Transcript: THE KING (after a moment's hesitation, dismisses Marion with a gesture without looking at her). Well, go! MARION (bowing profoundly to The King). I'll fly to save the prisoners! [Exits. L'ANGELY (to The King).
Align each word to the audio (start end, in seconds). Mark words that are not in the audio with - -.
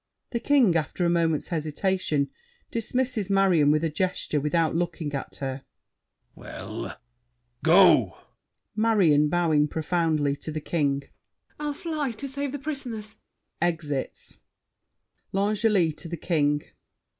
THE 0.31 0.39
KING 0.39 0.75
(after 0.75 1.05
a 1.05 1.11
moment's 1.11 1.49
hesitation, 1.49 2.31
dismisses 2.71 3.29
Marion 3.29 3.69
with 3.69 3.83
a 3.83 3.89
gesture 3.91 4.41
without 4.41 4.75
looking 4.75 5.13
at 5.13 5.35
her). 5.35 5.63
Well, 6.33 6.99
go! 7.63 8.17
MARION 8.75 9.29
(bowing 9.29 9.67
profoundly 9.67 10.35
to 10.37 10.51
The 10.51 10.59
King). 10.59 11.03
I'll 11.59 11.73
fly 11.73 12.09
to 12.13 12.27
save 12.27 12.51
the 12.51 12.57
prisoners! 12.57 13.15
[Exits. 13.61 14.39
L'ANGELY 15.33 15.91
(to 15.91 16.07
The 16.09 16.17
King). 16.17 16.63